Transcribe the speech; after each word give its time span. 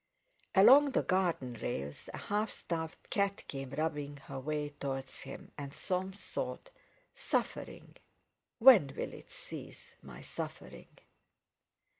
Along 0.55 0.93
the 0.93 1.03
garden 1.03 1.53
rails 1.53 2.09
a 2.11 2.17
half 2.17 2.49
starved 2.49 3.11
cat 3.11 3.47
came 3.47 3.69
rubbing 3.69 4.17
her 4.25 4.39
way 4.39 4.69
towards 4.69 5.19
him, 5.19 5.51
and 5.59 5.71
Soames 5.75 6.25
thought: 6.25 6.71
"Suffering! 7.13 7.97
when 8.57 8.87
will 8.95 9.13
it 9.13 9.29
cease, 9.31 9.93
my 10.01 10.21
suffering?" 10.21 10.87